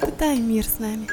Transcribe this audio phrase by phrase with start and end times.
[0.00, 1.06] Испытай мир с нами.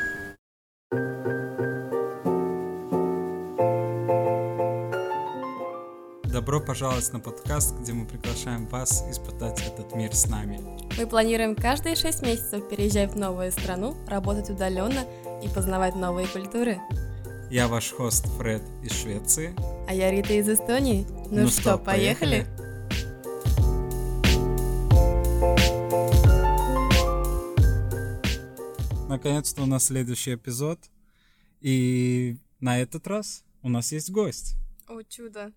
[6.31, 10.62] Добро пожаловать на подкаст, где мы приглашаем вас испытать этот мир с нами.
[10.97, 15.04] Мы планируем каждые шесть месяцев переезжать в новую страну, работать удаленно
[15.44, 16.80] и познавать новые культуры.
[17.52, 19.54] Я ваш хост Фред из Швеции.
[19.90, 21.05] А я Рита из Эстонии.
[21.30, 22.48] Ну, ну что, что, поехали?
[29.27, 30.80] Наконец-то у нас следующий эпизод.
[31.59, 34.55] И на этот раз у нас есть гость.
[34.88, 35.52] О, чудо.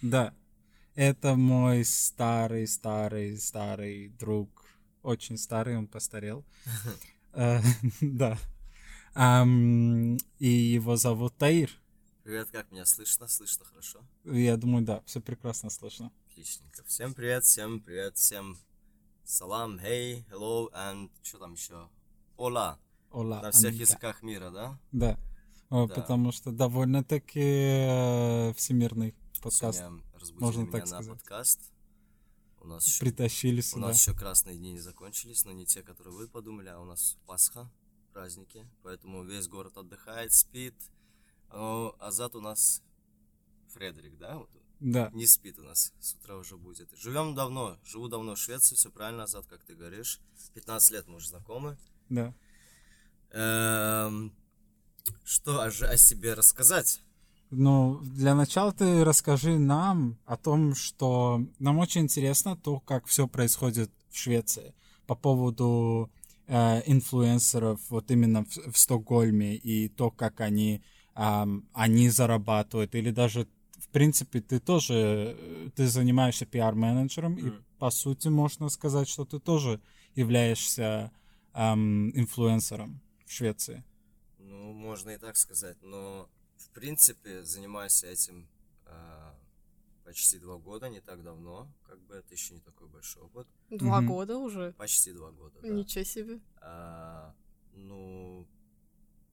[0.00, 0.34] Да.
[0.94, 4.48] Это мой старый, старый, старый друг.
[5.02, 6.46] Очень старый, он постарел.
[7.36, 7.60] Э,
[8.00, 8.38] да.
[10.38, 11.70] И его зовут Таир.
[12.22, 13.28] Привет, как меня слышно?
[13.28, 14.00] Слышно хорошо?
[14.24, 16.10] Я думаю, да, все прекрасно слышно.
[16.30, 16.82] Отличненько.
[16.84, 18.56] Всем привет, всем привет, всем
[19.24, 21.90] салам, hey, hello, and что там еще?
[22.36, 22.78] Ола.
[23.14, 23.40] Ола.
[23.40, 24.78] На всех языках мира, да?
[24.90, 25.18] Да.
[25.70, 25.86] да.
[25.86, 29.84] Потому что довольно-таки э, всемирный подкаст.
[30.32, 31.06] Можно меня так сказать.
[31.06, 31.60] на подкаст.
[32.60, 33.86] У нас еще, Притащили сюда.
[33.86, 36.84] У нас еще красные дни не закончились, но не те, которые вы подумали, а у
[36.84, 37.70] нас Пасха,
[38.12, 38.66] праздники.
[38.82, 40.74] Поэтому весь город отдыхает, спит.
[41.50, 42.82] А Азат у нас
[43.68, 44.42] Фредерик, да?
[44.80, 45.10] Да.
[45.12, 46.88] Не спит у нас, с утра уже будет.
[46.96, 50.20] Живем давно, живу давно в Швеции, все правильно, Азат, как ты говоришь.
[50.54, 51.78] 15 лет мы уже знакомы.
[52.08, 52.34] Да.
[53.34, 54.32] Эм,
[55.24, 57.00] что о, о себе рассказать?
[57.50, 63.26] Ну, для начала ты расскажи нам о том, что нам очень интересно то, как все
[63.26, 64.72] происходит в Швеции
[65.06, 66.10] по поводу
[66.46, 70.82] э, инфлюенсеров вот именно в, в Стокгольме и то, как они,
[71.16, 73.48] э, они зарабатывают, или даже
[73.78, 75.36] в принципе ты тоже
[75.74, 77.48] ты занимаешься пиар-менеджером, mm.
[77.48, 79.80] и по сути можно сказать, что ты тоже
[80.14, 81.10] являешься
[81.52, 83.84] эм, инфлюенсером в Швеции.
[84.38, 88.48] Ну, можно и так сказать, но в принципе, занимаюсь этим
[88.86, 89.32] э,
[90.04, 93.48] почти два года, не так давно, как бы это еще не такой большой опыт.
[93.70, 94.06] Два mm-hmm.
[94.06, 94.72] года уже?
[94.74, 95.68] Почти два года, да.
[95.68, 96.40] Ничего себе.
[96.60, 97.34] А,
[97.72, 98.46] ну,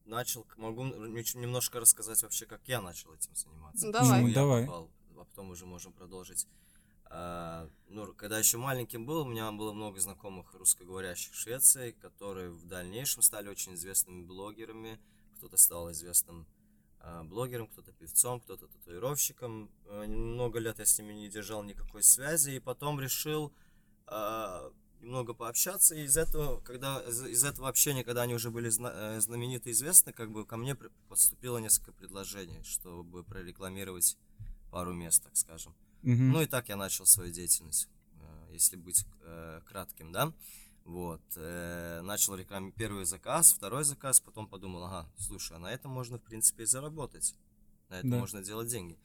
[0.06, 3.92] начал, могу немножко рассказать вообще, как я начал этим заниматься.
[3.92, 4.22] Давай.
[4.22, 4.66] Ну, давай.
[4.66, 6.48] Попал, а потом уже можем продолжить.
[7.14, 12.52] А, ну, когда еще маленьким был, у меня было много знакомых русскоговорящих в Швеции, которые
[12.52, 14.98] в дальнейшем стали очень известными блогерами.
[15.36, 16.48] Кто-то стал известным
[17.02, 19.70] а, блогером, кто-то певцом, кто-то татуировщиком.
[19.88, 23.54] А, много лет я с ними не держал никакой связи, и потом решил
[25.00, 29.22] немного пообщаться, и из этого, когда, из этого общения, когда они уже были зна- э,
[29.22, 30.76] знамениты известны, как бы ко мне
[31.08, 34.18] поступило несколько предложений, чтобы прорекламировать
[34.70, 35.74] пару мест, так скажем.
[36.04, 37.88] Ну и так я начал свою деятельность,
[38.52, 40.34] если быть э, кратким, да.
[40.84, 45.92] Вот, э, начал рекламировать первый заказ, второй заказ, потом подумал, ага, слушай, а на этом
[45.92, 47.36] можно, в принципе, и заработать.
[47.90, 48.20] На этом да.
[48.20, 48.98] можно делать деньги.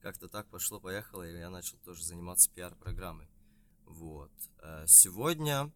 [0.00, 3.28] Как-то так пошло-поехало, и я начал тоже заниматься пиар-программой.
[3.86, 4.32] Вот.
[4.58, 5.70] Э, сегодня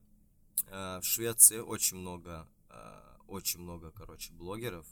[0.67, 4.87] э, в Швеции очень много, э, очень много, короче, блогеров.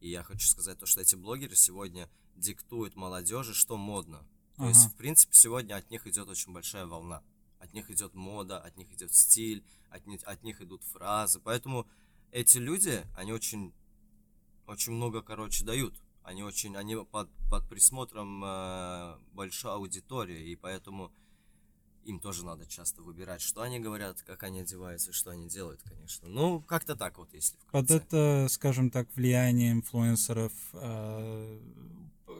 [0.00, 4.26] И я хочу сказать то, что эти блогеры сегодня диктуют молодежи, что модно.
[4.56, 4.68] То ага.
[4.68, 7.22] есть, в принципе, сегодня от них идет очень большая волна
[7.62, 11.40] от них идет мода, от них идет стиль, от, них, от них идут фразы.
[11.40, 11.86] Поэтому
[12.32, 13.72] эти люди, они очень,
[14.66, 15.94] очень много, короче, дают.
[16.24, 21.12] Они очень, они под, под присмотром э, большой аудитории, и поэтому
[22.04, 26.28] им тоже надо часто выбирать, что они говорят, как они одеваются, что они делают, конечно.
[26.28, 27.70] Ну, как-то так вот, если вкратце.
[27.72, 31.60] Под это, скажем так, влияние инфлюенсеров э,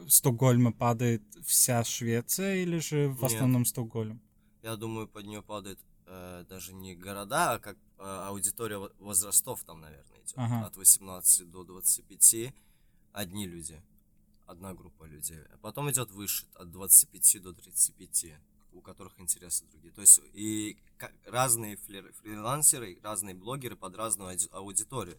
[0.07, 3.69] Стокгольма падает вся Швеция или же в основном Нет.
[3.69, 4.21] Стокгольм?
[4.63, 9.81] я думаю, под нее падает э, даже не города, а как э, аудитория возрастов там,
[9.81, 10.33] наверное, идет.
[10.37, 10.65] Ага.
[10.65, 12.53] От 18 до 25
[13.11, 13.81] одни люди,
[14.47, 15.39] одна группа людей.
[15.53, 18.37] А потом идет выше, от 25 до 35,
[18.71, 19.93] у которых интересы другие.
[19.93, 20.77] То есть и
[21.25, 25.17] разные фрилансеры, разные блогеры под разную аудиторию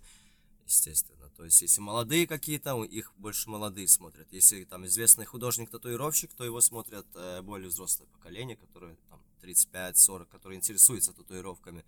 [0.66, 1.30] естественно.
[1.36, 4.32] То есть, если молодые какие-то, их больше молодые смотрят.
[4.32, 10.56] Если там известный художник-татуировщик, то его смотрят э, более взрослое поколение, которое там 35-40, которое
[10.56, 11.84] интересуется татуировками.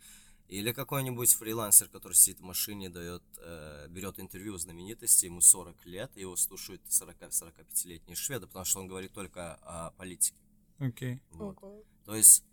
[0.48, 5.84] Или какой-нибудь фрилансер, который сидит в машине, дает, э, берет интервью у знаменитости, ему 40
[5.86, 10.38] лет, и его слушают 40-45-летние шведы, потому что он говорит только о политике.
[10.78, 11.14] Окей.
[11.14, 11.20] Okay.
[11.30, 11.56] Вот.
[11.56, 11.84] Okay.
[12.04, 12.44] То есть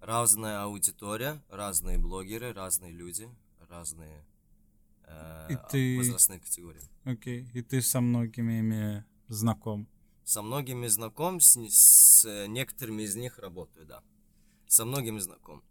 [0.00, 3.30] разная аудитория, разные блогеры, разные люди,
[3.68, 4.24] разные
[5.48, 5.98] и э, ты...
[5.98, 6.82] возрастные категории.
[7.04, 7.42] Окей.
[7.42, 7.58] Okay.
[7.58, 9.88] И ты со многими ими знаком?
[10.24, 14.02] Со многими знаком, с, с некоторыми из них работаю, да.
[14.66, 15.62] Со многими знаком.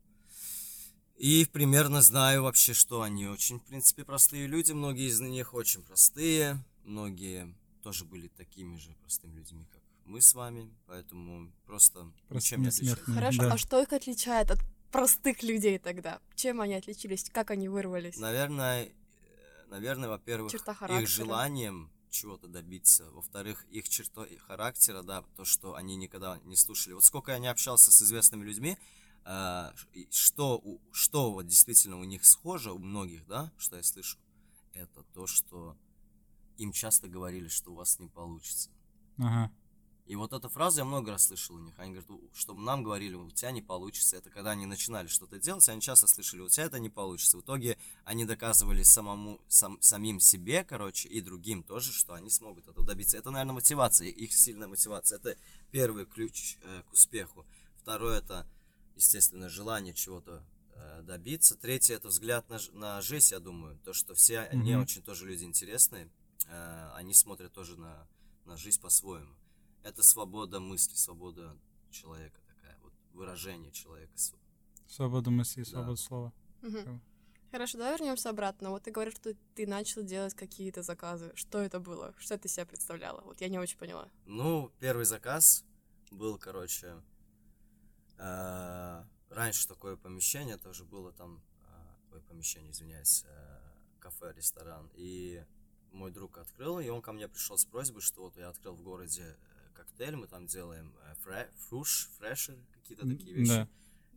[1.17, 4.71] И примерно знаю вообще, что они очень, в принципе, простые люди.
[4.71, 6.63] Многие из них очень простые.
[6.83, 10.69] Многие тоже были такими же простыми людьми, как мы с вами.
[10.85, 13.03] Поэтому просто ничем не отличаются.
[13.09, 13.53] Мгм, Хорошо, да.
[13.53, 14.59] а что их отличает от
[14.91, 16.19] простых людей тогда?
[16.35, 17.29] Чем они отличились?
[17.31, 18.17] Как они вырвались?
[18.17, 18.91] Наверное, э,
[19.69, 20.51] наверное, во-первых,
[21.01, 23.09] их желанием чего-то добиться.
[23.11, 26.93] Во-вторых, их чертой характера, да, то, что они никогда не слушали.
[26.93, 28.77] Вот сколько я не общался с известными людьми,
[29.25, 29.71] э,
[30.09, 34.17] что, у- что вот действительно у них схоже, у многих, да, что я слышу,
[34.73, 35.75] это то, что
[36.57, 38.69] им часто говорили, что у вас не получится.
[39.17, 39.51] Ага.
[40.07, 41.77] И вот эту фразу я много раз слышал у них.
[41.77, 44.15] Они говорят, «У- чтобы нам говорили, у тебя не получится.
[44.15, 47.37] Это когда они начинали что-то делать, они часто слышали, у тебя это не получится.
[47.37, 52.69] В итоге они доказывали самому, сам, самим себе, короче, и другим тоже, что они смогут
[52.69, 53.17] этого добиться.
[53.17, 55.17] Это, наверное, мотивация, их сильная мотивация.
[55.17, 55.35] Это
[55.71, 57.45] первый ключ э, к успеху.
[57.75, 58.47] Второе, это,
[58.95, 60.41] естественно, желание чего-то
[60.73, 61.57] э, добиться.
[61.57, 63.77] Третье, это взгляд на, на жизнь, я думаю.
[63.83, 64.83] То, что все они Мгм.
[64.83, 66.09] очень тоже люди интересные.
[66.49, 68.07] э, они смотрят тоже на,
[68.45, 69.35] на жизнь по-своему
[69.87, 71.57] это свобода мысли, свобода
[71.91, 74.11] человека такая, вот выражение человека.
[74.17, 74.39] Св-
[74.87, 75.69] Свобода мысли, Да.
[75.69, 76.33] свобода слова.
[76.61, 77.01] Мгм.
[77.51, 78.69] Хорошо, давай вернемся обратно.
[78.71, 81.31] Вот ты говоришь, что ты начал делать какие-то заказы.
[81.35, 82.13] Что это было?
[82.17, 83.21] Что из себя представляло?
[83.21, 84.09] Вот я не очень поняла.
[84.25, 85.63] Ну, первый заказ
[86.11, 87.01] был, короче,
[88.17, 93.59] э, раньше такое помещение тоже было там, э, ой, помещение, извиняюсь, э,
[93.99, 95.43] кафе, ресторан, и
[95.91, 98.81] мой друг открыл, и он ко мне пришел с просьбой, что вот я открыл в
[98.81, 99.35] городе э,
[99.77, 103.49] коктейль, мы там делаем э, фре- фруш, фрешер, какие-то такие вещи.
[103.49, 103.69] да.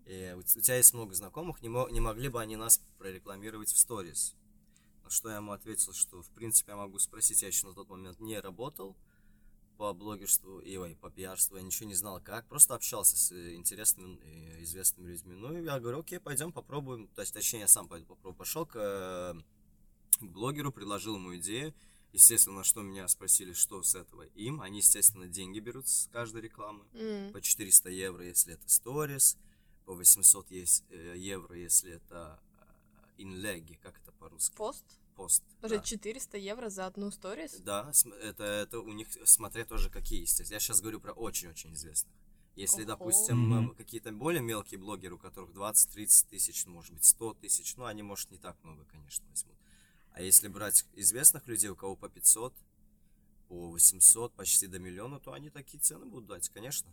[0.07, 3.79] И у, тебя есть много знакомых, не, мо- не могли бы они нас прорекламировать в
[3.79, 4.35] сторис?
[5.05, 7.89] На что я ему ответил, что в принципе я могу спросить, я еще на тот
[7.89, 8.97] момент не работал
[9.77, 13.55] по блогерству и ой, по пиарству, я ничего не знал как, просто общался с э,
[13.55, 15.35] интересными, э, известными людьми.
[15.35, 18.37] Ну, и я говорю, окей, пойдем попробуем, то есть, точнее, я сам пойду попробую.
[18.37, 21.73] Пошел к, к блогеру, предложил ему идею,
[22.12, 26.43] естественно, на что меня спросили, что с этого им, они, естественно, деньги берут с каждой
[26.43, 27.33] рекламы, М.
[27.33, 29.37] по 400 евро, если это сторис,
[29.85, 34.57] по 800 есть, э, евро, если это э, инлеги, как это по-русски?
[34.57, 34.85] Пост?
[35.17, 35.43] Пост.
[35.61, 35.83] Даже да.
[35.83, 37.57] 400 евро за одну сторис?
[37.61, 37.93] Да,
[38.23, 40.56] это, это у них, смотря тоже какие, естественно.
[40.56, 42.15] Я сейчас говорю про очень-очень известных.
[42.56, 42.89] Если, Ого.
[42.89, 47.85] допустим, э, какие-то более мелкие блогеры, у которых 20-30 тысяч, может быть, 100 тысяч, ну,
[47.85, 49.56] они, может, не так много, конечно, возьмут.
[50.12, 52.53] А если брать известных людей, у кого по 500,
[53.49, 56.93] по 800, почти до миллиона, то они такие цены будут дать, конечно.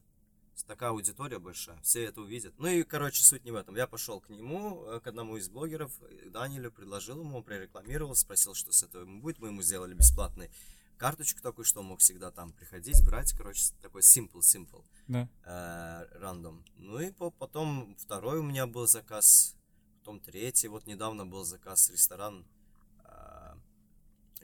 [0.66, 2.54] Такая аудитория большая, все это увидят.
[2.58, 3.76] Ну и, короче, суть не в этом.
[3.76, 8.16] Я пошел к нему, э, к одному из блогеров, э, Данилю, предложил ему, он прорекламировал,
[8.16, 9.38] спросил, что с этого ему будет.
[9.38, 10.50] Мы ему сделали бесплатный
[10.98, 15.30] карточку такую, что он мог всегда там приходить, брать, короче, такой simple-simple Да.
[15.46, 16.66] э, рандом.
[16.78, 19.56] Ну и по- потом второй у меня был заказ,
[20.00, 20.70] потом третий.
[20.70, 22.48] Вот недавно был заказ ресторан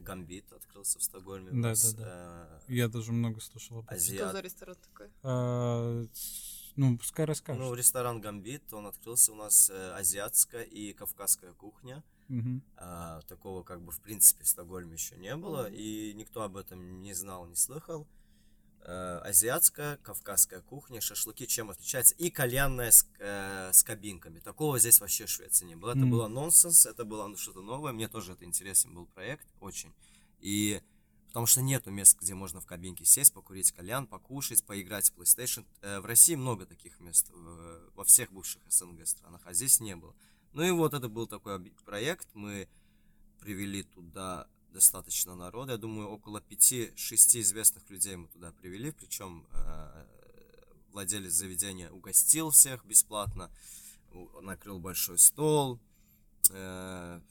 [0.02, 1.52] Гамбит открылся в Стокгольме.
[1.52, 3.98] Да, нас, да, э, Я даже много слышал об этом.
[4.00, 4.32] Что азиат.
[4.32, 5.10] за ресторан такой?
[5.24, 6.06] А,
[6.76, 7.62] Ну, пускай расскажешь.
[7.62, 12.04] Ну, ресторан Гамбит, он открылся у нас э, азиатская и кавказская кухня.
[12.30, 12.64] Мгм.
[12.78, 15.74] А, такого как бы в принципе в Стокгольме еще не было, Мгм.
[15.76, 18.08] и никто об этом не знал, не слыхал.
[18.86, 24.40] Э, азиатская, кавказская кухня, шашлыки чем отличается, и кальянная с, э, с кабинками.
[24.40, 25.92] Такого здесь вообще в Швеции не было.
[25.92, 26.10] Это Мгм.
[26.12, 29.94] было нонсенс, это было что-то новое, мне тоже это интересен был проект, очень.
[30.42, 30.82] И
[31.28, 35.66] потому что нету мест, где можно в кабинке сесть, покурить кальян, покушать, поиграть в PlayStation.
[35.82, 39.96] Э, в России много таких мест, в- во всех бывших СНГ странах, а здесь не
[39.96, 40.14] было.
[40.52, 42.28] Ну и вот это был такой проект.
[42.34, 42.68] Мы
[43.40, 45.74] привели туда достаточно народа.
[45.74, 48.92] Я думаю, около 5-6 известных людей мы туда привели.
[48.92, 50.06] Причем э,
[50.92, 53.50] владелец заведения угостил всех бесплатно,
[54.42, 55.80] накрыл большой стол.
[56.50, 57.22] Э,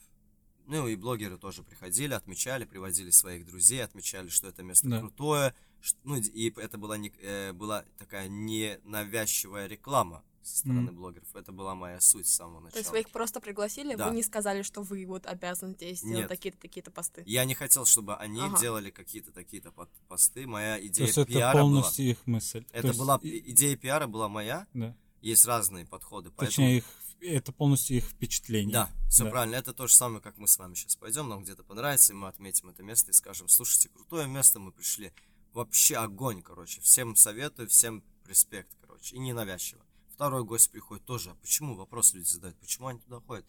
[0.65, 4.99] ну и блогеры тоже приходили, отмечали, приводили своих друзей, отмечали, что это место Да.
[4.99, 5.53] крутое.
[5.81, 10.95] ш- Ну и это была, не, э, была такая ненавязчивая реклама со стороны Мгм.
[10.95, 11.35] блогеров.
[11.35, 12.71] Это была моя суть с самого начала.
[12.73, 14.09] То есть вы их просто пригласили, Да.
[14.09, 16.29] вы не сказали, что вы вот обязаны здесь сделать Нет.
[16.29, 17.23] такие-то, такие-то посты.
[17.25, 18.59] Я не хотел, чтобы они Ага.
[18.59, 19.71] делали какие-то такие-то
[20.07, 20.45] посты.
[20.47, 22.59] Моя То идея есть это пиара полностью их мысль.
[22.59, 22.69] была.
[22.71, 24.67] То Это есть была идея пиара была моя.
[24.73, 24.95] Да.
[25.21, 26.31] Есть разные подходы.
[26.31, 26.85] Точнее, их,
[27.21, 28.73] это полностью их впечатление.
[28.73, 29.29] Да, все Да.
[29.29, 29.55] правильно.
[29.55, 32.27] Это то же самое, как мы с вами сейчас пойдем, нам где-то понравится, и мы
[32.27, 35.13] отметим это место и скажем, слушайте, крутое место, мы пришли.
[35.53, 36.81] Вообще огонь, короче.
[36.81, 39.15] Всем советую, всем респект, короче.
[39.15, 39.81] И ненавязчиво.
[40.13, 41.31] Второй гость приходит тоже.
[41.31, 41.75] А почему?
[41.75, 42.55] Вопрос люди задают.
[42.57, 43.45] Почему они туда ходят?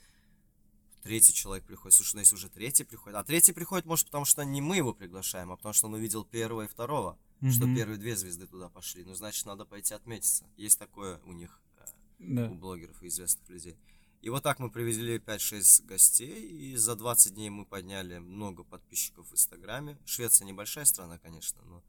[1.02, 1.94] Третий человек приходит.
[1.94, 3.16] Слушай, ну если уже третий приходит.
[3.18, 6.25] А третий приходит, может, потому что не мы его приглашаем, а потому что он увидел
[6.25, 7.18] первого и второго.
[7.52, 7.76] Что Мгм.
[7.76, 9.04] первые две звезды туда пошли.
[9.04, 10.47] Ну, значит, надо пойти отметиться.
[10.56, 11.85] Есть такое у них э,
[12.21, 12.49] Да.
[12.49, 13.76] у блогеров и известных людей.
[14.23, 19.28] И вот так мы привезли 5-6 гостей, и за 20 дней мы подняли много подписчиков
[19.28, 19.99] в Инстаграме.
[20.06, 21.83] Швеция небольшая страна, конечно, но...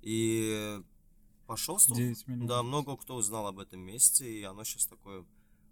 [0.00, 0.82] И
[1.52, 1.98] пошел слух.
[1.98, 2.48] 9 миллионов.
[2.48, 5.26] Да, много кто узнал об этом месте, и оно сейчас такое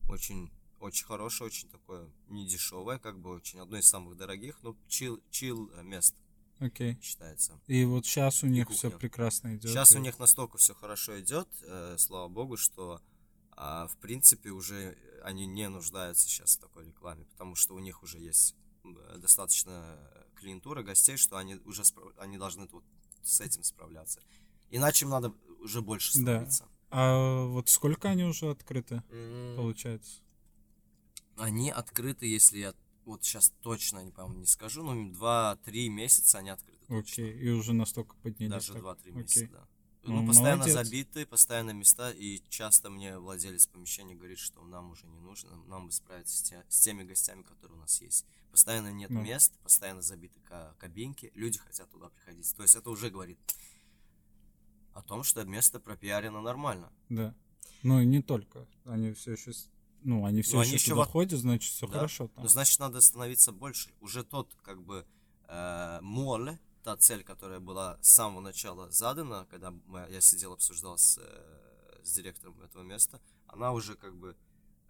[0.08, 5.22] очень, очень хорошее, очень такое недешевое, как бы очень одно из самых дорогих, но чил,
[5.30, 6.14] чил мест
[6.58, 6.98] Окей.
[7.00, 7.58] считается.
[7.66, 9.70] И вот сейчас у них все прекрасно идет.
[9.70, 13.00] Сейчас у них настолько все хорошо идет, э, слава богу, что
[13.52, 18.02] а, в принципе уже они не нуждаются сейчас в такой рекламе, потому что у них
[18.02, 19.98] уже есть э, достаточно
[20.34, 22.84] клиентура гостей, что они уже спра- они должны вот
[23.22, 24.20] с этим справляться.
[24.70, 26.22] Иначе им надо уже больше Да.
[26.46, 26.68] становиться.
[26.90, 30.20] А вот сколько они уже открыты, М, получается?
[31.36, 32.74] Они открыты, если я
[33.04, 36.84] вот сейчас точно, не помню, не скажу, но 2-3 месяца они открыты.
[36.88, 38.52] Окей, и уже настолько поднялись.
[38.52, 38.82] Даже так.
[38.82, 39.22] 2-3 Окей.
[39.22, 39.66] месяца, да.
[40.02, 40.74] Ну, Ну, постоянно молодец.
[40.74, 45.86] забиты, постоянно места, и часто мне владелец помещения говорит, что нам уже не нужно, нам
[45.86, 48.24] бы справиться с, те- с теми гостями, которые у нас есть.
[48.50, 49.20] Постоянно нет Ну.
[49.22, 52.50] мест, постоянно забиты ка- кабинки, люди хотят туда приходить.
[52.56, 53.38] То есть это уже говорит
[54.92, 56.92] о том, что место пропиарено нормально.
[57.08, 57.34] Да.
[57.82, 58.66] Ну и не только.
[58.84, 59.52] Они все еще,
[60.02, 61.92] ну, они все Ну, еще они еще туда во- ходят, значит, все Да.
[61.94, 62.42] хорошо там.
[62.44, 63.90] Ну, значит, надо становиться больше.
[64.00, 65.06] Уже тот, как бы,
[65.48, 70.96] э, моль, та цель, которая была с самого начала задана, когда мы- я сидел, обсуждал
[70.98, 74.36] с, э, с директором этого места, она уже как бы,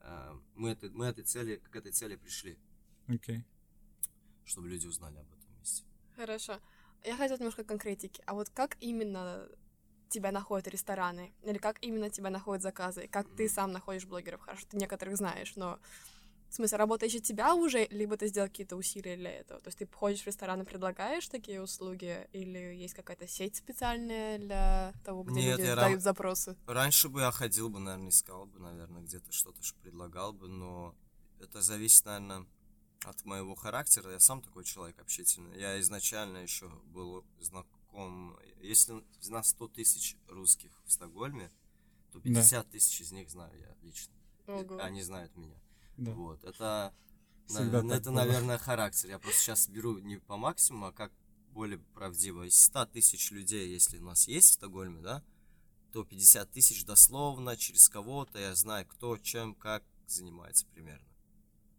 [0.01, 2.59] э, мы, этой, мы этой цели, к этой цели пришли,
[3.09, 3.45] Окей.
[4.45, 5.85] чтобы люди узнали об этом месте.
[6.17, 6.59] Хорошо.
[7.05, 8.23] Я хотела немножко конкретики.
[8.27, 9.49] А вот как именно
[10.11, 11.33] тебя находят рестораны?
[11.43, 13.09] Или как именно тебя находят заказы?
[13.09, 14.41] Как ты сам находишь блогеров?
[14.43, 15.79] Хорошо, ты некоторых знаешь, но...
[16.49, 19.61] В смысле, работа ищет тебя уже, либо ты сделал какие-то усилия для этого?
[19.61, 24.93] То есть ты ходишь в рестораны, предлагаешь такие услуги, или есть какая-то сеть специальная для
[25.05, 26.57] того, где Нет, люди дают рам- запросы?
[26.67, 30.97] Раньше бы я ходил бы, наверное, искал бы, наверное, где-то что-то предлагал бы, но
[31.41, 32.45] это зависит, наверное,
[33.05, 34.11] от моего характера.
[34.11, 35.57] Я сам такой человек общительный.
[35.57, 37.80] Я изначально еще был знаком...
[38.61, 41.51] Если на 100 тысяч русских в Стокгольме,
[42.13, 44.13] то 50 тысяч из них знаю я лично.
[44.47, 44.79] Ого.
[44.81, 45.57] Они знают меня.
[45.97, 46.13] Да.
[46.13, 46.95] Вот, это,
[47.47, 48.17] Всегда на- это было.
[48.17, 49.11] наверное, характер.
[49.11, 51.13] Я просто сейчас беру не по максимуму, а как
[51.53, 52.45] более правдиво.
[52.45, 55.23] Из 100 тысяч людей, если у нас есть в Стокгольме, да,
[55.93, 61.07] то 50 тысяч дословно, через кого-то, я знаю, кто, чем, как занимается примерно.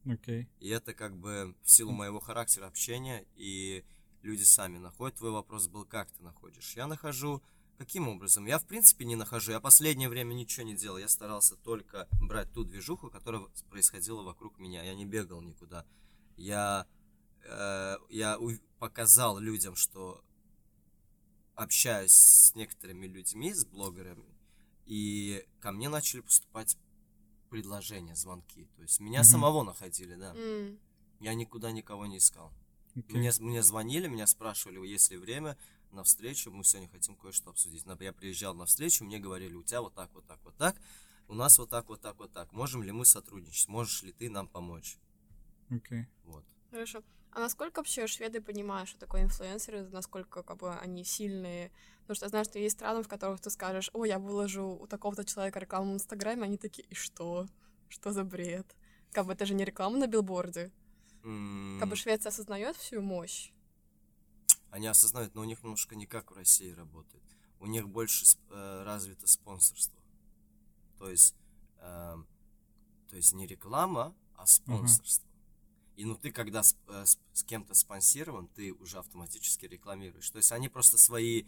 [0.06, 0.50] Окей.
[0.60, 3.86] И это как бы в силу моего характера общения, и
[4.22, 5.18] люди сами находят.
[5.18, 6.76] Твой вопрос был, как ты находишь?
[6.76, 7.42] Я нахожу
[7.78, 8.46] Каким образом?
[8.46, 9.54] Я, в принципе, не нахожу.
[9.54, 11.00] Я последнее время ничего не делал.
[11.00, 14.84] Я старался только брать ту движуху, которая происходила вокруг меня.
[14.84, 15.84] Я не бегал никуда.
[16.38, 16.86] Я,
[17.44, 20.24] э, я у- показал людям, что
[21.56, 24.30] общаюсь с некоторыми людьми, с блогерами,
[24.86, 26.78] и ко мне начали поступать
[27.50, 28.68] предложения, звонки.
[28.76, 29.26] То есть меня Мгм.
[29.28, 30.36] самого находили, да.
[30.36, 30.80] М,
[31.20, 32.52] Я никуда никого не искал.
[32.96, 33.16] Окей.
[33.16, 35.58] Мне, мне звонили, меня спрашивали, есть ли время
[35.92, 37.86] на встречу, мы сегодня хотим кое-что обсудить.
[37.86, 40.76] Нап- Я приезжал на встречу, мне говорили, у тебя вот так, вот так, вот так,
[41.28, 42.52] у нас вот так, вот так, вот так.
[42.52, 43.68] Можем ли мы сотрудничать?
[43.70, 44.98] Можешь ли ты нам помочь?
[45.70, 46.06] Окей.
[46.24, 46.44] Вот.
[46.70, 47.04] Хорошо.
[47.34, 51.72] А насколько вообще шведы понимают, что такое инфлюенсеры, насколько как бы они сильные?
[52.02, 54.86] Потому что я знаю, что есть страны, в которых ты скажешь, о, я выложу у
[54.88, 57.48] такого-то человека рекламу в Инстаграме, они такие, и что?
[57.88, 58.76] Что за бред?
[59.14, 60.72] Как бы это же не реклама на билборде.
[61.24, 63.52] М, Как бы Швеция осознает всю мощь.
[64.70, 67.24] Они осознают, но у них немножко не как в России работает.
[67.60, 70.02] У них больше э, развито спонсорство.
[70.98, 71.36] То есть,
[71.80, 72.26] эм,
[73.10, 75.28] то есть не реклама, а спонсорство.
[75.98, 80.30] И ну ты, когда с, э, с- с кем-то спонсирован, ты уже автоматически рекламируешь.
[80.30, 81.44] То есть они просто свои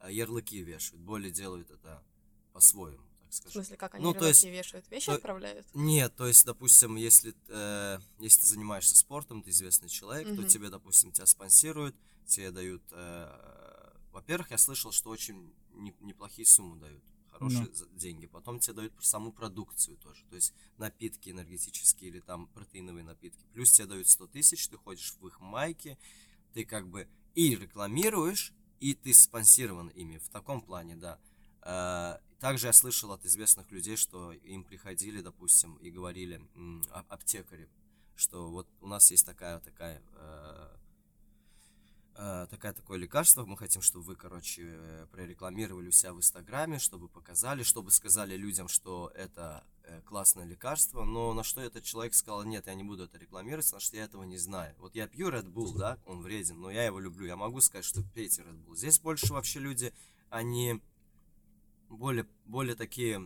[0.00, 2.04] э, ярлыки вешают, более делают это
[2.52, 4.90] по-своему, так В смысле, как они Ну, то есть- вешают?
[4.90, 5.66] Вещи то- отправляют?
[5.74, 10.46] Нет, то есть, допустим, если, э, если ты занимаешься спортом, ты известный человек, то Мгм.
[10.48, 11.94] тебе, допустим, тебя спонсируют,
[12.26, 12.82] тебе дают...
[12.92, 17.72] э, во-первых, я слышал, что очень не- неплохие суммы дают, хорошие Ну.
[17.74, 18.26] за- деньги.
[18.26, 23.44] Потом тебе дают саму продукцию тоже, то есть напитки энергетические или там протеиновые напитки.
[23.52, 25.96] Плюс тебе дают 100 тысяч, ты ходишь в их майке,
[26.52, 30.18] ты как бы и рекламируешь, и ты спонсирован ими.
[30.18, 31.18] В таком плане, да.
[31.62, 36.40] Э, Также я слышал от известных людей, что им приходили, допустим, и говорили
[36.90, 37.68] а- аптекари,
[38.14, 40.68] что вот у нас есть такая такая э,
[42.14, 47.08] э, такая такое лекарство, мы хотим, чтобы вы, короче, прорекламировали у себя в Инстаграме, чтобы
[47.08, 49.64] показали, чтобы сказали людям, что это
[50.04, 53.80] классное лекарство, но на что этот человек сказал, нет, я не буду это рекламировать, потому
[53.80, 54.74] что я этого не знаю.
[54.78, 57.84] Вот я пью Red Bull, да, он вреден, но я его люблю, я могу сказать,
[57.86, 58.76] что пейте Red Bull.
[58.76, 59.92] Здесь больше вообще люди,
[60.30, 60.80] они
[61.88, 63.16] более, более такие,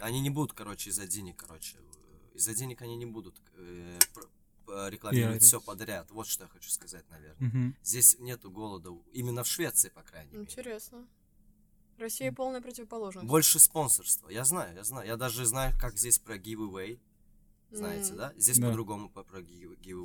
[0.00, 3.98] они не будут, короче, из-за денег, короче, э, Из-за денег они не будут э,
[4.88, 5.42] рекламировать Пиарить.
[5.42, 6.10] все подряд.
[6.12, 7.48] Вот что я хочу сказать, наверное.
[7.48, 7.76] Мгм.
[7.82, 10.42] Здесь нету голода, именно в Швеции, по крайней мере.
[10.44, 11.06] Интересно.
[11.98, 13.26] Россия полная противоположность.
[13.26, 14.28] Больше спонсорства.
[14.30, 15.06] Я знаю, я знаю.
[15.06, 16.98] Я даже знаю, как здесь про giveaway.
[17.72, 18.16] Знаете, М.
[18.16, 18.32] да?
[18.36, 18.68] Здесь Да.
[18.68, 19.99] по-другому по- про gi- giveaway.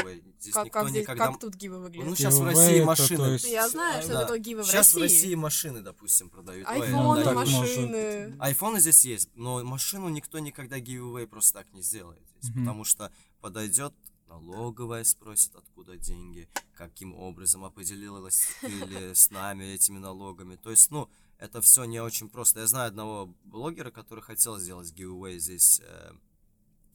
[0.55, 1.27] Здесь Как, никто как, здесь, никогда...
[1.27, 2.07] как тут гивы выглядят?
[2.09, 3.21] Ну, сейчас в Giveaway России это, машины.
[3.33, 4.21] есть- Я знаю, что Да.
[4.21, 5.15] такое гивы в Сейчас в России.
[5.17, 6.67] России машины, допустим, продают.
[6.67, 8.35] Айфоны, так машины.
[8.39, 12.59] Айфоны здесь есть, но машину никто никогда giveaway просто так не сделает здесь, Мгм.
[12.65, 13.93] потому что подойдет
[14.27, 20.55] налоговая, спросит, откуда деньги, каким образом, поделилась или с нами этими налогами.
[20.55, 22.61] То есть, ну, это все не очень просто.
[22.61, 26.11] Я знаю одного блогера, который хотел сделать giveaway здесь э,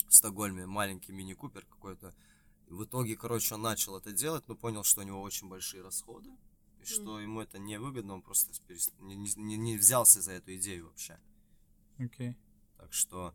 [0.09, 2.13] в Стокгольме, маленький мини-купер какой-то.
[2.71, 6.31] В итоге, короче, он начал это делать, но понял, что у него очень большие расходы,
[6.81, 10.87] и что ему это невыгодно, он просто перест- не, не- не взялся за эту идею
[10.87, 11.19] вообще.
[11.99, 12.37] Окей.
[12.79, 13.35] Так что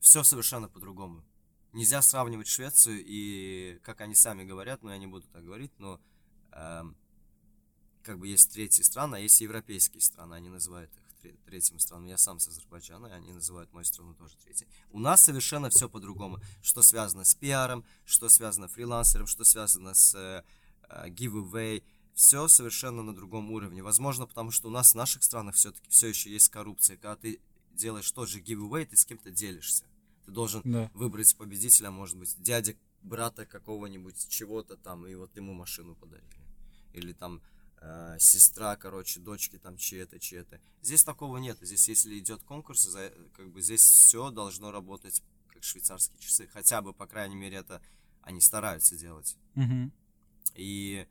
[0.00, 1.24] все совершенно по-другому.
[1.72, 6.00] Нельзя сравнивать Швецию и, как они сами говорят, но я не буду так говорить, но
[6.52, 6.96] эм,
[8.02, 11.05] как бы есть третьи страны, а есть европейские страны, они называют их
[11.46, 12.10] третьими странами.
[12.10, 14.68] Я сам с Азербайджана, и они называют мою страну тоже третьей.
[14.90, 16.38] У нас совершенно все по-другому.
[16.62, 20.42] Что связано с пиаром, что связано с фрилансером, что связано с э,
[20.88, 21.82] э, giveaway,
[22.14, 23.82] все совершенно на другом уровне.
[23.82, 26.96] Возможно, потому что у нас в наших странах все-таки все еще есть коррупция.
[26.96, 27.40] Когда ты
[27.72, 29.84] делаешь тот же giveaway, ты с кем-то делишься.
[30.24, 30.90] Ты должен Да.
[30.94, 36.26] выбрать победителя, может быть, дядя брата какого-нибудь чего-то там, и вот ему машину подарили.
[36.94, 37.42] Или там
[37.80, 40.60] э, сестра, короче, дочки там чьи-то, чьи-то.
[40.82, 41.58] Здесь такого нет.
[41.60, 42.88] Здесь, если идет конкурс,
[43.34, 46.46] как бы здесь все должно работать как швейцарские часы.
[46.48, 47.82] Хотя бы, по крайней мере, это
[48.22, 49.36] они стараются делать.
[49.54, 49.92] Мгм.
[50.54, 51.06] И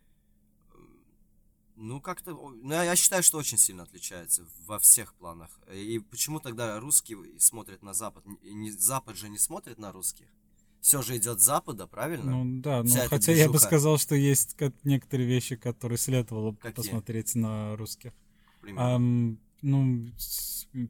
[1.76, 5.60] ну, как-то, ну, я считаю, что очень сильно отличается во всех планах.
[5.72, 8.24] И почему тогда русские смотрят на Запад?
[8.78, 10.28] Запад же не смотрит на русских.
[10.86, 12.44] Все же идет с Запада, правильно?
[12.44, 16.53] Ну да, ну Вся эта хотя я бы сказал, что есть некоторые вещи, которые следовало
[16.53, 16.74] Какие?
[16.74, 18.12] посмотреть на русских.
[18.77, 20.12] Ам, ну,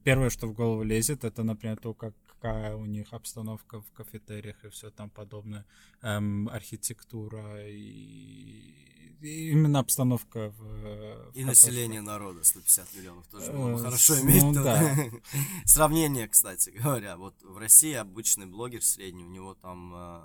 [0.03, 4.63] первое, что в голову лезет, это, например, то, как, какая у них обстановка в кафетериях
[4.65, 5.65] и все там подобное,
[6.01, 13.73] Эм, архитектура и, и именно обстановка в, в И население народа 150 миллионов тоже было
[13.73, 14.43] бы Э, хорошо с- иметь.
[14.43, 14.95] ну да.
[15.65, 17.17] Сравнение, кстати говоря.
[17.17, 20.21] Вот в России обычный блогер средний, у него там э,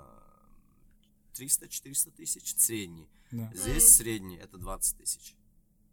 [1.35, 3.07] 300-400 тысяч средний.
[3.31, 3.51] Да.
[3.55, 5.35] Здесь средний это 20 тысяч.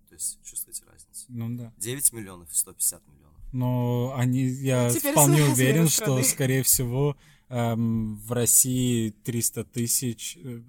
[0.09, 1.26] То есть чувствуете разницу?
[1.28, 1.72] Ну да.
[1.78, 3.38] 9 миллионов и 150 миллионов.
[3.52, 7.16] Но они, я Теперь вполне уверен, что, скорее всего,
[7.48, 10.61] эм, в России 300 тысяч, э,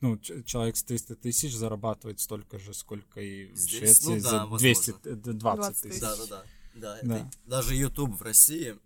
[0.00, 4.30] ну, человек с 300 тысяч зарабатывает столько же, сколько и в Здесь, Швеции ну да,
[4.30, 4.58] за возможно.
[4.58, 6.00] 200, э, 20 20 тысяч.
[6.00, 6.42] Да, да, да.
[6.74, 7.16] Да, Да.
[7.18, 8.76] это- даже YouTube в России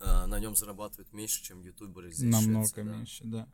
[0.00, 2.28] э, на нем зарабатывает меньше, чем ютуберы здесь.
[2.28, 2.96] в Намного Швеции, да.
[2.96, 3.48] меньше, да.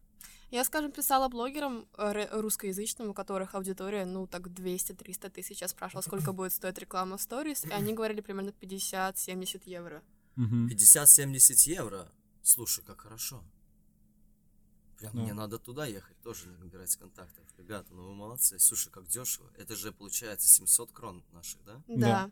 [0.53, 5.63] Я, скажем, писала блогерам э, русскоязычным, у которых аудитория, ну, так 200-300 тысяч.
[5.63, 10.03] Я спрашивала, сколько будет стоить реклама в сторис, и они говорили примерно 50-70 евро.
[10.37, 10.69] Мгм.
[10.69, 12.13] 50-70 евро.
[12.43, 13.43] Слушай, как хорошо.
[14.99, 15.23] Прям Да.
[15.23, 17.45] мне надо туда ехать, тоже набирать контактов.
[17.57, 18.59] Ребята, ну вы молодцы.
[18.59, 19.51] Слушай, как дешево.
[19.57, 21.83] Это же получается 700 крон наших, да?
[21.89, 21.97] Да.
[21.97, 22.31] Да.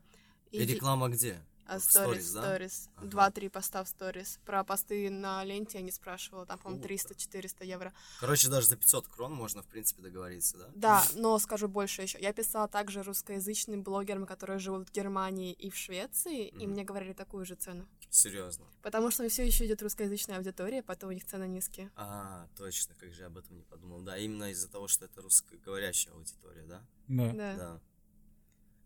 [0.50, 1.40] И, И реклама где?
[1.76, 2.88] А, Сторис, сторис.
[3.00, 4.38] Два-три поста в сторис.
[4.44, 7.14] Про посты на ленте я не спрашивала, там, по-моему, Круто.
[7.14, 7.92] 300-400 евро.
[8.18, 10.70] Короче, даже за 500 крон можно, в принципе, договориться, да?
[10.74, 12.18] Да, но скажу больше еще.
[12.20, 16.72] Я писала также русскоязычным блогерам, которые живут в Германии и в Швеции, и Мгм.
[16.72, 17.86] мне говорили такую же цену.
[18.10, 18.66] Серьезно.
[18.82, 21.90] Потому что все еще идет русскоязычная аудитория, поэтому у них цены низкие.
[21.94, 24.00] А, точно, как же я об этом не подумал.
[24.00, 26.82] Да, именно из-за того, что это русскоговорящая аудитория, да?
[27.06, 27.32] Да.
[27.32, 27.56] Да.
[27.56, 27.80] Да.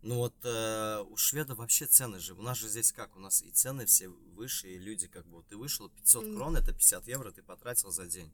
[0.05, 2.35] Ну вот э, у шведов вообще цены же.
[2.35, 3.15] У нас же здесь как?
[3.15, 5.37] У нас и цены все выше, и люди как бы...
[5.37, 6.35] Вот ты вышел, 500 М.
[6.35, 8.31] крон, это 50 евро ты потратил за день.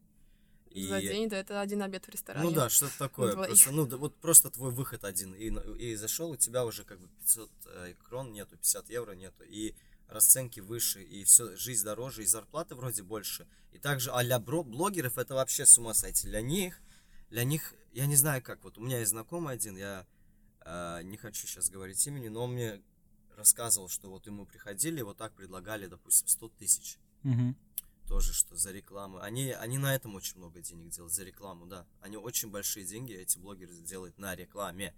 [0.70, 2.44] И- За день, да, это один обед в ресторане.
[2.46, 3.32] Ну да, что-то такое.
[3.32, 3.48] двоих.
[3.48, 5.32] Просто, ну, да, вот просто твой выход один.
[5.34, 9.42] И, и зашел, у тебя уже как бы 500 э, крон нету, 50 евро нету.
[9.44, 9.74] И
[10.08, 13.46] расценки выше, и все, жизнь дороже, и зарплаты вроде больше.
[13.72, 16.28] И также, а для блогеров это вообще с ума сойти.
[16.28, 16.82] Для них,
[17.30, 20.06] для них, я не знаю как, вот у меня есть знакомый один, я
[21.04, 22.82] не хочу сейчас говорить имени, но он мне
[23.36, 27.56] рассказывал, что вот ему приходили, вот так предлагали, допустим, 100 тысяч Мгм.
[28.06, 29.18] тоже, что за рекламу.
[29.20, 31.86] Они, они на этом очень много денег делают, за рекламу, да.
[32.00, 34.94] Они очень большие деньги, эти блогеры делают на рекламе.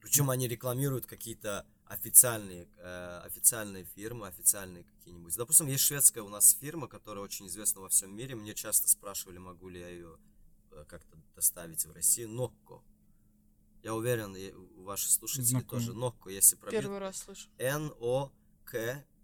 [0.00, 5.36] Причем они рекламируют какие-то официальные, э, официальные фирмы, официальные какие-нибудь.
[5.36, 8.34] Допустим, есть шведская у нас фирма, которая очень известна во всем мире.
[8.36, 10.16] Мне часто спрашивали, могу ли я ее
[10.70, 12.28] э, как-то доставить в Россию.
[12.28, 12.82] Нокко.
[13.86, 15.70] Я уверен, и ваши слушатели Знакомо.
[15.80, 16.80] тоже Нокко, если пробить.
[16.80, 17.48] Первый раз слышу.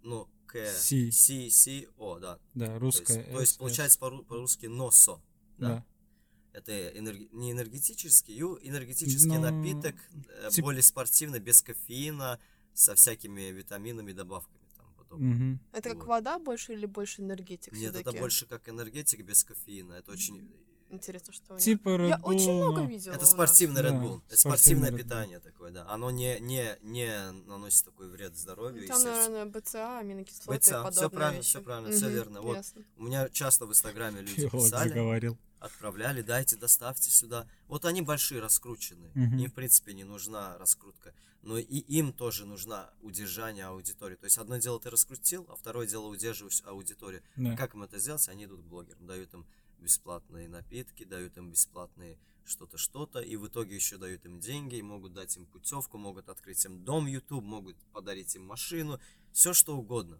[0.04, 1.10] ну, К, Си.
[1.10, 2.38] Си, Си, О, да.
[2.54, 3.24] Да, То есть, русская.
[3.24, 5.20] то есть получается по- по-русски носо.
[5.58, 5.68] Да.
[5.68, 5.84] Да.
[6.52, 9.96] Это энерги- не энергетический, ю- энергетический Ну, напиток,
[10.28, 12.38] э, тип- более спортивный, без кофеина,
[12.72, 15.34] со всякими витаминами, добавками там подобное.
[15.34, 15.60] Мгм.
[15.72, 16.06] Это как Вот.
[16.06, 18.18] вода больше или больше энергетик Нет, это всё-таки?
[18.20, 19.94] больше как энергетик без кофеина.
[19.94, 20.48] Это очень...
[20.92, 21.64] Интересно, что у них.
[21.64, 24.22] Типа Я Red очень Bull, много но- видела Это спортивный Red Да, Bull.
[24.28, 24.98] Это спортивный спортивное Red Bull.
[24.98, 25.88] питание такое, да.
[25.88, 31.10] Оно не, не, не наносит такой вред здоровью Там, наверное, БЦА, аминокислоты БЦА, и подобные
[31.10, 31.48] правильно, вещи.
[31.48, 32.40] всё правильно, Мгм, верно.
[32.42, 32.56] Вот.
[32.56, 32.84] ясно.
[32.96, 35.38] У меня часто в Инстаграме люди писали, заговорил.
[35.60, 37.46] отправляли, дайте, доставьте сюда.
[37.68, 39.12] Вот они большие, раскрученные.
[39.14, 41.14] Им, в принципе, не нужна раскрутка.
[41.42, 44.14] Но и им тоже нужна удержание аудитории.
[44.14, 47.20] То есть одно дело ты раскрутил, а второе дело удерживаешь аудиторию.
[47.34, 47.56] Да.
[47.56, 48.28] Как им это сделать?
[48.28, 49.44] Они идут к блогерам, дают им
[49.82, 54.82] бесплатные напитки, дают им бесплатные что-то, что-то, и в итоге еще дают им деньги, и
[54.82, 59.00] могут дать им путевку, могут открыть им дом YouTube, могут подарить им машину,
[59.32, 60.18] все что угодно.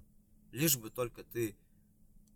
[0.52, 1.56] Лишь бы только ты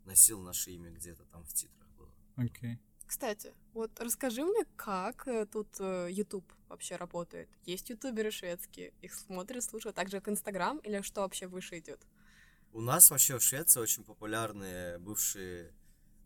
[0.05, 2.15] носил наше имя где-то там в титрах было.
[2.37, 2.79] Окей.
[3.07, 7.49] Кстати, вот расскажи мне, как э, тут э, YouTube вообще работает.
[7.65, 12.05] Есть ютуберы шведские, их смотрят, слушают, так же как Инстаграм, или что вообще выше идет?
[12.73, 15.73] У нас вообще в Швеции очень популярные бывшие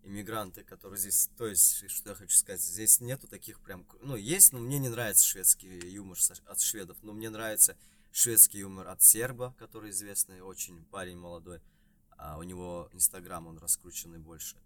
[0.03, 4.53] иммигранты, которые здесь, то есть, что я хочу сказать, здесь нету таких прям, ну, есть,
[4.53, 7.77] но мне не нравится шведский юмор от шведов, но мне нравится
[8.13, 11.61] шведский юмор от серба, который известный, очень парень молодой,
[12.17, 14.57] а у него инстаграм, он раскрученный больше.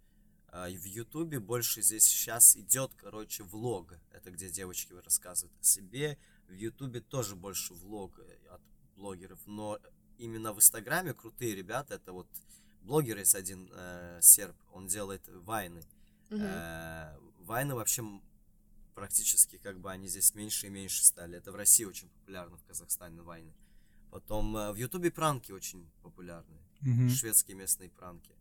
[0.48, 6.16] А, в ютубе больше здесь сейчас идет, короче, влог, это где девочки рассказывают о себе,
[6.48, 8.60] в ютубе тоже больше влог э, от
[8.96, 9.78] блогеров, но
[10.18, 11.94] именно в Инстаграме крутые ребята.
[11.94, 12.28] Это вот
[12.84, 15.82] блогер есть один э, серб, он делает вайны.
[16.30, 16.42] Мгм.
[16.42, 18.02] Э, вайны вообще
[18.94, 21.38] практически как бы они здесь меньше и меньше стали.
[21.38, 23.52] Это в России очень популярно, в Казахстане вайны.
[24.10, 26.58] Потом э, в Ютубе пранки очень популярны.
[26.80, 27.08] Мгм.
[27.10, 28.32] Шведские местные пранки.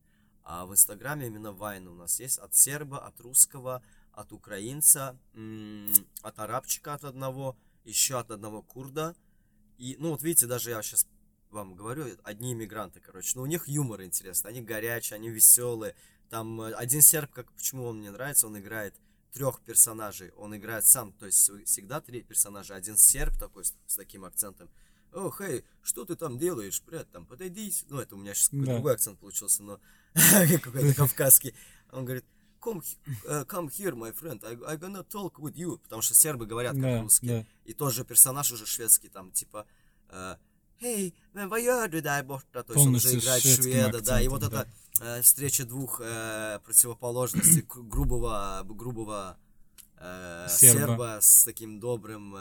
[0.43, 5.91] А в Инстаграме именно вайны у нас есть от серба, от русского, от украинца, м,
[6.21, 9.15] от арабчика от одного, еще от одного курда.
[9.77, 11.07] И, ну, вот видите, даже я сейчас
[11.53, 13.33] вам говорю, одни иммигранты, короче.
[13.35, 15.95] Но у них юмор интересный, они горячие, они веселые.
[16.29, 18.95] Там э, один серб, как, почему он мне нравится, он играет
[19.31, 20.31] трех персонажей.
[20.37, 22.75] Он играет сам, то есть всегда три персонажа.
[22.75, 24.69] Один серб такой, с, с таким акцентом.
[25.11, 27.71] О, хей, что ты там делаешь, брат, там, подойди.
[27.89, 28.73] Ну, это у меня сейчас какой-то Да.
[28.73, 29.79] другой акцент получился, но
[30.63, 31.53] какой-то кавказский.
[31.91, 32.25] Он говорит,
[32.59, 32.83] come,
[33.25, 35.77] э, come here, my friend, I, I gonna talk with you.
[35.77, 37.41] Потому что сербы говорят как Да, русские.
[37.41, 37.45] да.
[37.65, 39.67] И тоже персонаж уже шведский, там, типа,
[40.09, 40.37] э,
[40.83, 44.43] «Эй, vad gör du där borta?» То есть он уже играет шведа, да, и вот
[44.43, 44.67] эта
[45.01, 49.37] э, встреча двух э, противоположностей, гру- грубого, грубого
[49.97, 50.79] э, Серба.
[50.79, 52.35] серба с таким добрым,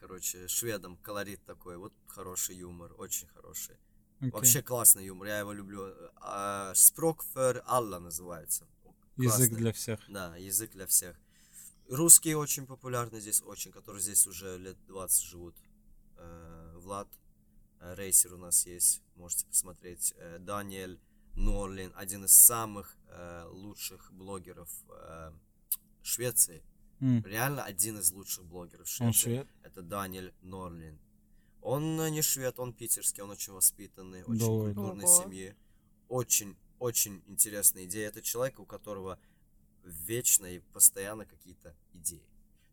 [0.00, 3.76] короче, шведом, колорит такой, вот хороший юмор, очень хороший.
[4.20, 4.30] Окей.
[4.32, 5.94] Вообще классный юмор, я его люблю.
[6.74, 8.66] Спрок för alla называется.
[9.16, 9.56] Язык Классный.
[9.56, 10.00] для всех.
[10.08, 11.16] Да, язык для всех.
[11.88, 15.54] Русские очень популярны здесь, очень, которые здесь уже лет 20 живут.
[16.74, 17.08] Влад
[17.80, 20.14] Рейсер у нас есть, можете посмотреть.
[20.16, 20.98] Э, Даниэль
[21.34, 25.32] Норлин, один из самых э, лучших блогеров э,
[26.02, 26.62] Швеции.
[27.00, 29.20] М, Реально один из лучших блогеров Он Швеции.
[29.36, 29.48] швед?
[29.62, 30.98] Это Даниэль Норлин.
[31.62, 34.74] Он э, не швед, он питерский, он очень воспитанный, очень ладно.
[34.74, 35.22] культурной Ого.
[35.22, 35.54] семьи.
[36.08, 38.08] Очень, очень интересная идея.
[38.08, 39.18] Это человек, у которого
[39.84, 42.22] вечно и постоянно какие-то идеи.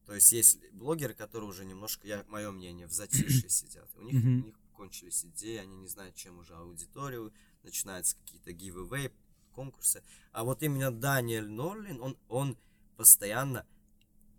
[0.06, 3.90] То есть есть блогеры, которые уже немножко, я, мое мнение, в затишье сидят.
[3.96, 7.34] У них, у них кончились идеи, они не знают, чем уже аудиторию,
[7.64, 9.12] начинаются какие-то giveaway,
[9.54, 10.04] конкурсы.
[10.32, 12.58] А вот именно Даниэль Норлин, он, он
[12.98, 13.66] постоянно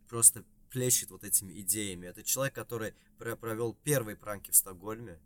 [0.08, 2.06] просто плещет вот этими идеями.
[2.06, 5.18] Это человек, который про- провел первые пранки в Стокгольме,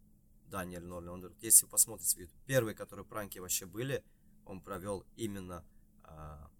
[0.46, 1.10] Даниэль Норлин.
[1.10, 4.04] Он если вы посмотрите, первые, которые пранки вообще были,
[4.44, 5.64] он провел именно
[6.02, 6.50] а,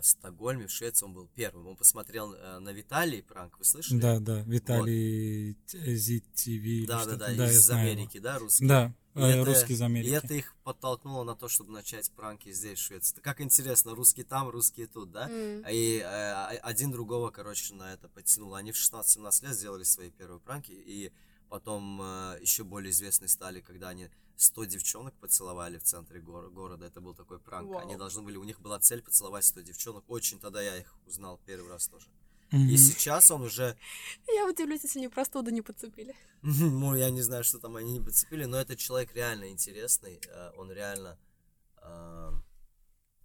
[0.00, 1.66] в Стокгольме, в Швеции он был первым.
[1.68, 3.98] Он посмотрел э, на Виталий пранк, вы слышали?
[4.00, 4.40] Да, да.
[4.42, 6.86] Виталий ZTV.
[6.86, 7.92] да, да, да, я из знаю его.
[7.92, 8.66] Америки, да, русский.
[8.66, 10.10] Да, И э, это- русский из И Америки.
[10.14, 13.20] это их подтолкнуло на то, чтобы начать пранки здесь, в Швеции.
[13.20, 15.28] Как интересно, русские там, русские тут, да?
[15.28, 15.64] М.
[15.70, 18.54] И э, один другого, короче, на это подтянул.
[18.54, 21.12] Они в 16-17 лет сделали свои первые пранки, и
[21.52, 26.86] потом э, еще более известные стали, когда они 100 девчонок поцеловали в центре гор- города.
[26.86, 27.68] Это был такой пранк.
[27.68, 27.80] Вау.
[27.80, 30.04] Они должны были, у них была цель поцеловать 100 девчонок.
[30.08, 32.06] Очень тогда я их узнал первый раз тоже.
[32.52, 33.76] И сейчас он уже,
[34.28, 36.14] Я удивлюсь, если не простуду не подцепили.
[36.42, 40.20] ну, я не знаю, что там они не подцепили, но этот человек реально интересный.
[40.26, 41.18] э, Он реально
[41.82, 42.32] э,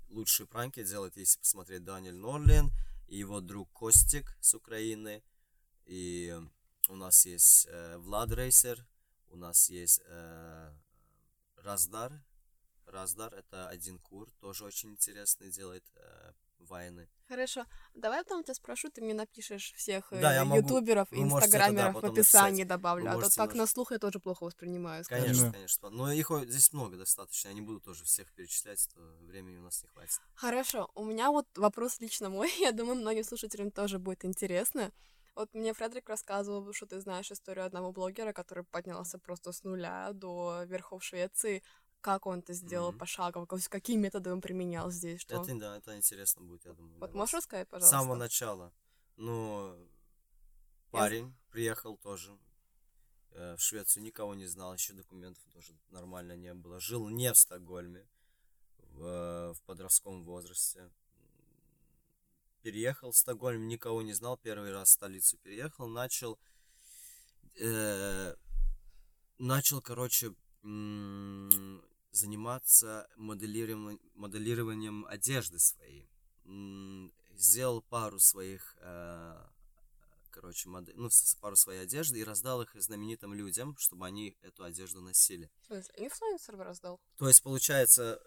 [0.09, 2.71] лучшие пранки делает, если посмотреть Даниэль Норлин
[3.07, 5.23] и его друг Костик с Украины.
[5.85, 6.35] И
[6.89, 8.85] у нас есть э, Влад Рейсер,
[9.29, 10.71] у нас есть э,
[11.57, 12.13] Раздар.
[12.85, 17.09] Раздар это один кур, тоже очень интересный, делает э, вайны.
[17.27, 21.17] Хорошо, давай потом тебя спрошу, ты мне напишешь всех Да, я э, могу- ютуберов и
[21.21, 22.67] инстаграмеров в описании написать.
[22.69, 25.03] добавлю, Вы а то так на слух я тоже плохо воспринимаю.
[25.03, 25.25] скажем.
[25.25, 25.51] Конечно, Да.
[25.51, 25.89] конечно.
[25.89, 27.49] Но их здесь много достаточно.
[27.49, 30.21] Я не буду тоже всех перечислять, то времени у нас не хватит.
[30.35, 34.93] Хорошо, у меня вот вопрос лично мой, я думаю, многим слушателям тоже будет интересно.
[35.37, 40.11] Вот мне Фредерик рассказывал, что ты знаешь историю одного блогера, который поднялся просто с нуля
[40.13, 41.61] до верхов Швеции.
[42.01, 42.97] Как он это сделал Мгм.
[42.97, 45.39] пошагово, ка- какие методы он применял здесь, что...
[45.43, 46.99] Это, да, это интересно будет, я думаю.
[46.99, 47.97] Вот можешь рассказать, С пожалуйста?
[47.97, 48.73] самого начала.
[49.15, 49.77] Ну,
[50.89, 52.35] парень приехал тоже
[53.31, 56.79] э, в Швецию, никого не знал, еще документов тоже нормально не было.
[56.79, 58.07] Жил не в Стокгольме,
[58.79, 60.89] в, э, в подростковом возрасте.
[62.61, 66.39] Переехал в Стокгольм, никого не знал, первый раз в столицу переехал, начал,
[67.59, 68.35] э,
[69.37, 70.33] начал, короче,
[72.11, 76.09] заниматься моделированием, моделированием одежды своей.
[77.35, 79.47] Сделал пару своих, э,
[80.31, 85.01] короче, модель, ну, пару своей одежды и раздал их знаменитым людям, чтобы они эту одежду
[85.01, 85.51] носили.
[85.69, 86.99] Инфлюенсер раздал?
[87.17, 88.21] То есть, получается,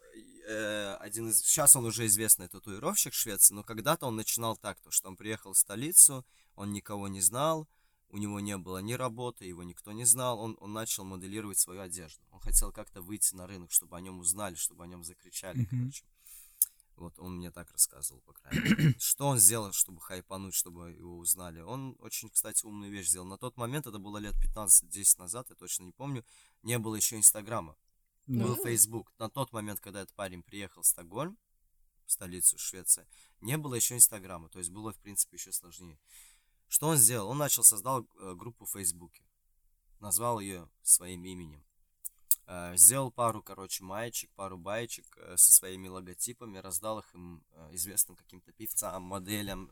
[0.47, 1.41] э, один из...
[1.41, 5.53] Сейчас он уже известный татуировщик Швеции, но когда-то он начинал так, то, что он приехал
[5.53, 6.25] в столицу,
[6.57, 7.69] он никого не знал,
[8.11, 11.81] у него не было ни работы, его никто не знал, он, он начал моделировать свою
[11.81, 12.21] одежду.
[12.33, 15.69] Он хотел как-то выйти на рынок, чтобы о нем узнали, чтобы о нем закричали, Мгм.
[15.81, 16.05] короче.
[16.97, 18.95] Вот он мне так рассказывал, по крайней мере.
[18.99, 21.61] Что он сделал, чтобы хайпануть, чтобы его узнали?
[21.61, 23.27] Он очень, кстати, умную вещь сделал.
[23.27, 26.25] На тот момент, это было лет 15-10 назад, я точно не помню,
[26.63, 27.75] не было еще Инстаграма
[28.39, 28.45] Да.
[28.45, 28.57] был.
[28.57, 29.13] Facebook.
[29.19, 31.37] На тот момент, когда этот парень приехал в Стокгольм,
[32.07, 33.07] в столицу Швеции,
[33.41, 35.99] не было еще Инстаграма, то есть было, в принципе, еще сложнее.
[36.69, 37.29] Что он сделал?
[37.29, 39.25] Он начал, создал э, группу в Фейсбуке,
[39.99, 41.65] назвал ее своим именем.
[42.47, 48.15] Э, Сделал пару, короче, маечек, пару баечек э, со своими логотипами, раздал их им известным
[48.17, 49.71] каким-то певцам, моделям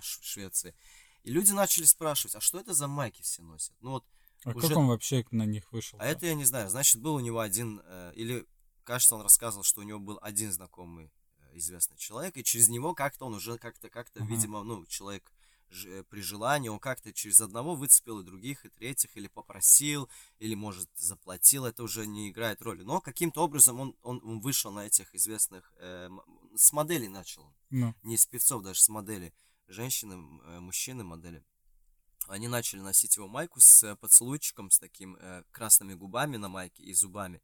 [0.00, 0.74] Швеции.
[1.22, 3.74] И люди начали спрашивать, а что это за майки все носят?
[3.80, 4.04] Ну вот
[4.44, 5.98] А уже- как он вообще на них вышел?
[6.00, 6.68] а это я не знаю.
[6.70, 8.46] Значит, был у него один, э, или,
[8.84, 12.94] кажется, он рассказывал, что у него был один знакомый э, известный человек, и через него
[12.94, 14.28] как-то он уже как-то, как-то, Ага.
[14.30, 15.32] видимо, ну, человек
[15.70, 20.08] ж- э, при желании, он как-то через одного выцепил и других, и третьих, или попросил,
[20.38, 22.82] или, может, заплатил, это уже не играет роли.
[22.82, 26.10] Но каким-то образом он, он, он вышел на этих известных, э,
[26.56, 29.32] с моделей начал он Ну, не с певцов, даже с модели.
[29.68, 31.42] Женщины, э, мужчины, модели.
[32.28, 36.82] Они начали носить его майку с э, поцелуйчиком, с таким э, красными губами на майке
[36.82, 37.42] и зубами.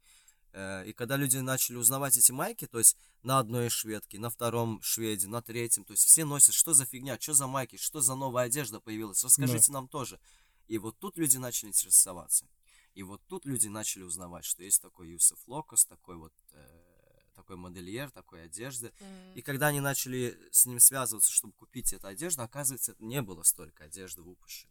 [0.52, 4.80] Э, и когда люди начали узнавать эти майки, то есть на одной шведке, на втором
[4.82, 8.14] шведе, на третьем, то есть все носят, что за фигня, что за майки, что за
[8.14, 10.18] новая одежда появилась, расскажите нам тоже.
[10.66, 12.46] И вот тут люди начали интересоваться.
[12.94, 16.90] И вот тут люди начали узнавать, что есть такой Юсеф Локос, такой вот э,
[17.34, 18.92] такой модельер, такой одежды.
[19.00, 19.34] М.
[19.34, 23.42] И когда они начали с ним связываться, чтобы купить эту одежду, оказывается, это не было
[23.42, 24.69] столько одежды выпущено.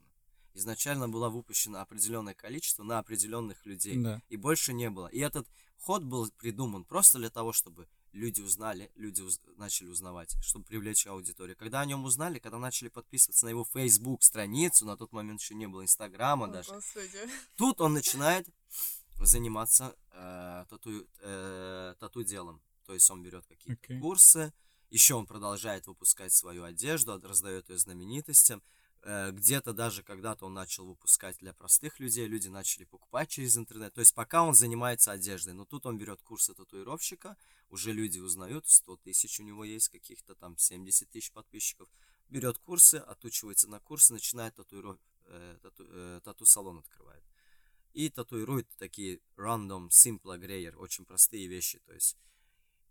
[0.54, 4.22] Изначально было выпущено определенное количество на определенных людей, да.
[4.30, 5.08] и больше не было.
[5.08, 10.36] И этот ход был придуман просто для того, чтобы люди узнали, люди уз- начали узнавать,
[10.42, 11.56] чтобы привлечь аудиторию.
[11.56, 15.56] Когда о нем узнали, когда начали подписываться на его Facebook страницу, на тот момент еще
[15.56, 17.30] не было Инстаграма О, даже, Господи.
[17.56, 18.48] Тут он начинает
[19.20, 22.62] заниматься э, тату, э, тату делом.
[22.86, 24.00] То есть он берет какие-то Окей.
[24.00, 24.54] курсы,
[24.90, 28.64] еще он продолжает выпускать свою одежду, раздает ее знаменитостям.
[29.04, 33.94] Э, где-то даже когда-то он начал выпускать для простых людей, люди начали покупать через интернет.
[33.94, 37.38] То есть пока он занимается одеждой, но тут он берет курсы татуировщика,
[37.70, 41.88] уже люди узнают, 100 тысяч у него есть, каких-то там 70 тысяч подписчиков.
[42.28, 44.98] Берет курсы, отучивается на курсы, начинает татуиров...
[45.28, 47.24] э, тату- э, тату-салон открывает
[47.94, 52.18] и татуирует такие random, simple грейер, очень простые вещи, то есть.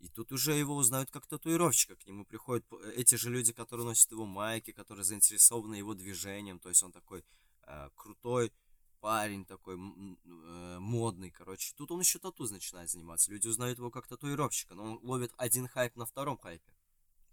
[0.01, 3.85] И тут уже его узнают как татуировщика, к нему приходят п- эти же люди, которые
[3.85, 7.25] носят его майки, которые заинтересованы его движением, то есть он такой
[7.63, 8.53] э, крутой
[9.01, 11.75] парень, такой э, модный, короче.
[11.77, 15.67] Тут он еще тату начинает заниматься, люди узнают его как татуировщика, но он ловит один
[15.67, 16.73] хайп на втором хайпе.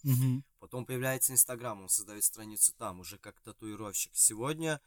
[0.03, 0.43] Мгм.
[0.59, 4.15] Потом появляется Инстаграм, он создает страницу там, уже как татуировщик.
[4.15, 4.81] Сегодня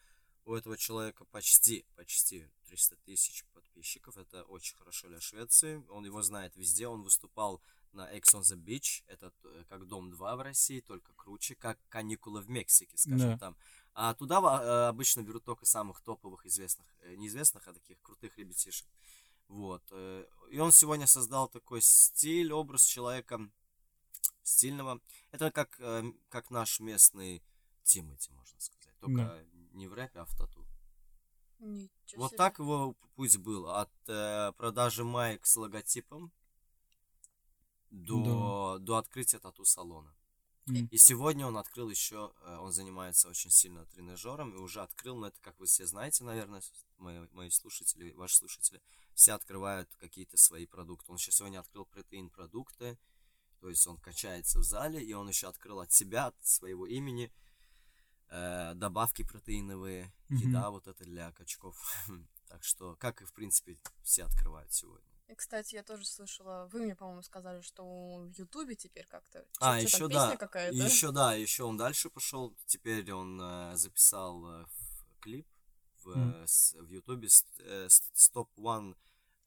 [0.49, 4.17] у этого человека почти, почти 300 тысяч подписчиков.
[4.17, 5.85] Это очень хорошо для Швеции.
[5.91, 6.89] Он его знает везде.
[6.89, 7.61] Он выступал
[7.93, 9.05] на Ex on the Beach.
[9.09, 13.39] Это т- как Дом 2 в России, только круче, как каникулы в Мексике, скажем Да.
[13.39, 13.57] там.
[13.93, 18.39] А туда э, обычно берут только самых топовых известных, э, не известных, а таких крутых
[18.39, 18.87] ребятишек.
[19.49, 19.83] Вот.
[19.91, 23.51] э, И он сегодня создал такой стиль, образ человека
[24.43, 25.01] стильного.
[25.31, 27.43] Это как, э, как наш местный
[27.83, 28.95] Тимати, можно сказать.
[29.01, 29.45] Только Да.
[29.79, 30.67] Не в рэпе, а в тату.
[31.59, 32.39] Ничего Вот себе.
[32.39, 33.69] так его путь был.
[33.69, 36.33] От э, продажи маек с логотипом
[37.91, 40.15] до, до открытия тату-салона.
[40.69, 40.87] М.
[40.91, 45.29] И сегодня он открыл еще, э, он занимается очень сильно тренажером и уже открыл, но
[45.29, 46.63] это, как вы все знаете, наверное,
[46.99, 48.81] мои, мои слушатели, ваши слушатели,
[49.15, 51.11] все открывают какие-то свои продукты.
[51.11, 52.99] Он сейчас сегодня открыл протеин-продукты,
[53.61, 57.33] то есть он качается в зале, и он еще открыл от себя, от своего имени
[58.31, 60.49] э, добавки протеиновые, Мгм.
[60.49, 61.77] еда вот это для качков.
[62.49, 65.07] Так что, как и, в принципе, все открывают сегодня.
[65.27, 67.85] И, кстати, я тоже слышала, вы мне, по-моему, сказали, что
[68.21, 69.45] в Ютубе теперь как-то...
[69.61, 70.33] А, еще да.
[70.71, 72.57] Еще да, еще он дальше пошел.
[72.65, 75.47] Теперь он э, записал э, в- клип
[76.05, 78.97] в, э, с- в Ютубе с, э, с- с топ-1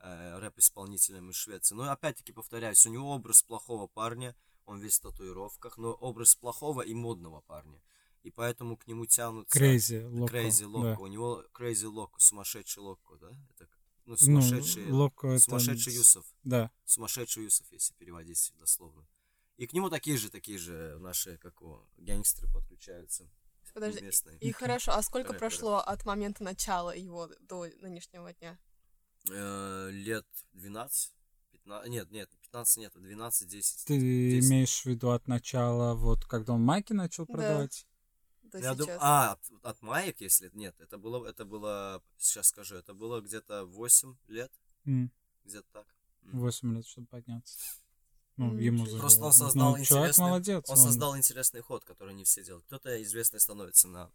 [0.01, 1.73] э, рэп-исполнителем из Швеции.
[1.73, 4.35] Но опять-таки повторяюсь, у него образ плохого парня,
[4.67, 7.81] он весь в татуировках, но образ плохого и модного парня.
[8.23, 9.57] И поэтому к нему тянутся...
[9.57, 10.35] Крейзи, Локо.
[10.37, 10.93] Crazy да.
[10.93, 10.97] Loco.
[11.01, 13.29] У него Crazy Loco, сумасшедший Loco, да?
[13.49, 13.67] Это,
[14.05, 15.39] ну, Ну, сумасшедший, Локо это...
[15.39, 16.71] сумасшедший Юсов Да.
[16.85, 19.07] сумасшедший Юсов, если переводить дословно.
[19.57, 23.29] И к нему такие же, такие же наши, как его, гангстеры подключаются.
[23.73, 24.37] Подожди, местные.
[24.39, 25.39] И хорошо, а сколько Рэперы.
[25.39, 28.59] прошло от момента начала его до нынешнего дня?
[29.29, 31.13] Э, лет 12,
[31.51, 33.85] 15, нет, нет, 15 нет, 12, 10.
[33.85, 34.49] Ты 10.
[34.49, 37.33] имеешь в виду от начала, вот когда он майки начал Да.
[37.33, 37.87] продавать?
[38.51, 38.99] До Я дум- сейчас.
[39.01, 43.65] А, от, от маек, если нет, это было, это было, сейчас скажу, это было где-то
[43.65, 44.51] 8 лет,
[44.85, 45.09] М,
[45.45, 45.87] где-то так.
[46.23, 46.39] М.
[46.39, 47.57] Восемь лет, чтобы подняться.
[48.37, 50.69] Ну, М, ему за- Просто он ну, создал человек интересный, молодец.
[50.69, 52.65] он создал интересный ход, который не все делают.
[52.65, 54.11] Кто-то известный становится на,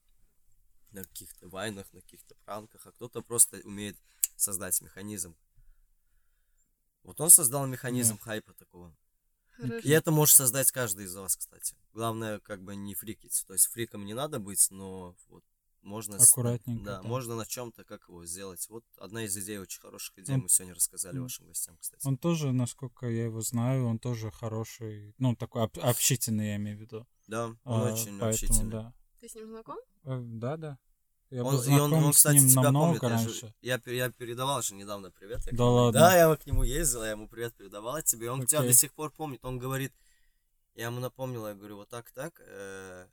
[0.91, 3.97] на каких-то вайнах, на каких-то пранках, а кто-то просто умеет
[4.37, 5.35] создать механизм.
[7.03, 8.95] Вот он создал механизм хайпа такого.
[9.57, 9.79] Хорошо.
[9.89, 11.77] И это может создать каждый из вас, кстати.
[11.93, 13.45] Главное, как бы не фрикить.
[13.47, 15.45] То есть фриком не надо быть, но вот
[15.83, 16.19] можно...
[16.19, 17.09] с- Аккуратненько, Да, да.
[17.09, 18.67] можно на чем-то, как его сделать.
[18.69, 22.07] Вот одна из идей, очень хороших идей, Он- мы сегодня рассказали вашим гостям, кстати.
[22.07, 26.77] Он тоже, насколько я его знаю, он тоже хороший, ну, такой об- общительный, я имею
[26.77, 27.07] в виду.
[27.29, 28.71] Да, он А, очень поэтому, общительный.
[28.71, 28.95] да.
[29.21, 29.79] Ты с ним знаком?
[30.05, 30.79] Э, Да, да.
[31.31, 33.03] Я Он, был и он, он, с кстати, ним тебя помнит.
[33.03, 33.55] Я, же- раньше.
[33.61, 35.45] я, я передавал же недавно привет.
[35.47, 36.01] я Да ладно?
[36.01, 38.31] Да, я к нему ездил, я ему привет передавал от тебе.
[38.31, 38.71] Он тебя Окей.
[38.71, 39.45] до сих пор помнит.
[39.45, 39.93] Он говорит,
[40.75, 42.41] я ему напомнил, я говорю, вот так, так.
[42.47, 43.09] э,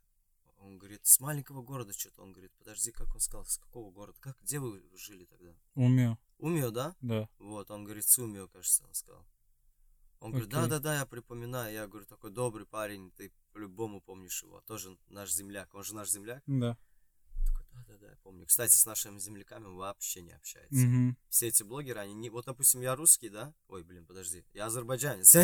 [0.64, 2.22] он говорит, с маленького города что-то.
[2.22, 4.16] Он говорит, подожди, как он сказал, с какого города?
[4.20, 5.50] Как, где вы жили тогда?
[5.74, 6.94] Умею, Умио, да?
[7.00, 7.28] да.
[7.38, 9.26] Вот, он говорит, с Умио, кажется, он сказал.
[10.20, 11.74] Он говорит, да-да-да, я припоминаю.
[11.74, 14.62] Я говорю, такой добрый парень, ты по-любому помнишь его.
[14.62, 15.74] Тоже наш земляк.
[15.74, 16.42] Он же наш земляк.
[16.46, 16.78] Да.
[17.74, 18.46] Да-да-да, я помню.
[18.46, 20.74] Кстати, с нашими земляками вообще не общается.
[20.86, 21.16] Мгм.
[21.28, 22.30] Все эти блогеры, они не...
[22.30, 23.52] Вот, допустим, я русский, да?
[23.68, 24.44] Ой, блин, подожди.
[24.52, 25.34] Я азербайджанец.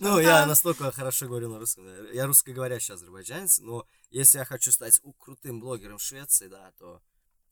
[0.00, 1.84] Ну, я настолько хорошо говорю на русском.
[1.84, 2.08] да.
[2.10, 7.02] Я русскоговорящий азербайджанец, но если я хочу стать крутым блогером Швеции, да, то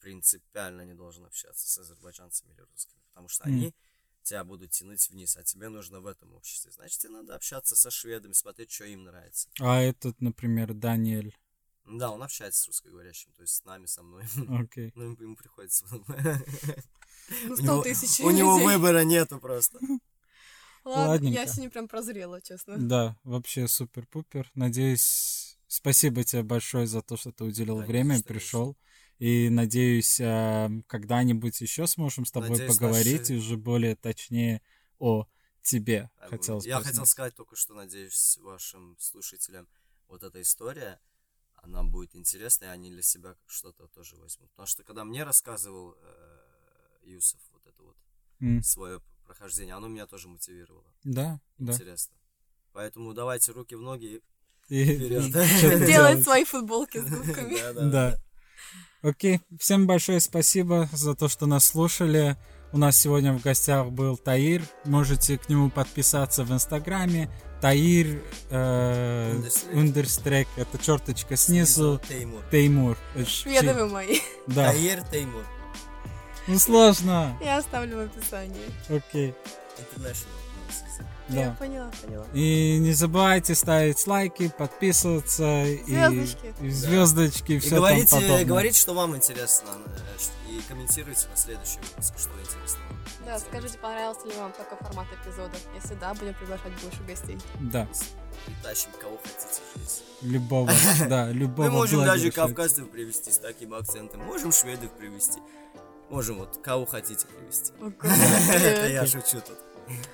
[0.01, 3.75] принципиально не должен общаться с азербайджанцами или русскими, потому что они
[4.23, 6.73] тебя будут тянуть вниз, а тебе нужно в этом обществе.
[6.73, 9.49] Значит, тебе надо общаться со шведами, смотреть, что им нравится.
[9.61, 11.37] А этот, например, Даниэль.
[11.87, 14.25] Да, он общается с русскоговорящим, то есть с нами, со мной.
[14.61, 14.92] Окей.
[14.97, 15.85] Ну, ему- ему приходится.
[15.90, 15.99] Ну,
[17.53, 19.79] У 100 него- тысяч У него выбора нету просто.
[20.85, 21.40] Ладно, Ладненько.
[21.40, 22.77] я сегодня прям прозрела, честно.
[22.79, 24.51] Да, вообще супер-пупер.
[24.55, 28.77] Надеюсь, спасибо тебе большое за то, что ты уделил Конечно, время и пришел.
[29.18, 34.61] И надеюсь, а, когда-нибудь еще сможем с тобой Надеюсь, поговорить наши- и уже более точнее
[34.99, 35.27] о
[35.62, 36.11] тебе.
[36.64, 39.66] Я хотел сказать только, что надеюсь вашим слушателям
[40.09, 41.01] вот эта история,
[41.64, 44.50] она будет интересна, и они для себя что-то тоже возьмут.
[44.50, 47.96] Потому что когда мне рассказывал э, Юсов вот это вот
[48.40, 50.85] М, свое прохождение, оно меня тоже мотивировало.
[51.05, 51.72] Да, да.
[51.72, 52.14] Интересно.
[52.72, 54.20] Поэтому давайте руки в ноги
[54.68, 55.33] И- вперед.
[55.87, 56.22] делать.
[56.22, 57.90] свои футболки с губками.
[57.90, 58.18] Да.
[59.03, 62.37] Окей, всем большое спасибо за то, что нас слушали.
[62.72, 64.62] У нас сегодня в гостях был Таир.
[64.85, 67.31] Можете к нему подписаться в Инстаграме.
[67.61, 69.40] Таир э.
[70.57, 72.01] Это черточка снизу.
[72.09, 72.43] Теймур.
[72.51, 72.99] Теймур.
[73.14, 74.19] Это Шведы чи- вы мои.
[74.47, 74.71] Да.
[74.71, 75.45] Таир Теймур.
[76.47, 77.37] Ну сложно.
[77.43, 78.67] Я оставлю в описании.
[78.88, 79.35] Окей.
[79.79, 80.29] International.
[81.31, 81.57] Я Да.
[81.59, 82.27] поняла, поняла.
[82.35, 86.55] И не забывайте ставить лайки, подписываться и- Звездочки.
[86.61, 88.44] и, звездочки, и И все там говорите, подобное.
[88.44, 92.98] говорите, что вам интересно, э, и комментируйте на следующий выпуск, что интересно вам.
[93.25, 95.56] Да, скажите, понравился ли вам такой формат эпизода?
[95.75, 97.38] Если да, будем приглашать больше гостей.
[97.60, 97.88] Да,
[98.46, 100.02] Притащим кого хотите здесь.
[100.20, 100.70] любого,
[101.08, 104.20] да, любого Мы можем даже кавказцев привести с таким акцентом.
[104.25, 105.40] Можем шведов привести.
[106.10, 107.72] Можем вот кого хотите привести.
[108.02, 109.58] Это я шучу тут.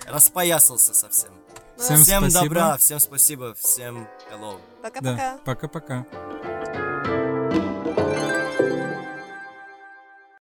[0.07, 1.31] Распоясался совсем.
[1.77, 2.43] Всем Всем спасибо.
[2.45, 4.61] добра, всем спасибо, всем hello.
[4.83, 5.39] Пока-пока.
[5.45, 6.90] пока-пока.